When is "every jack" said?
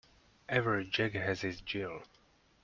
0.49-1.11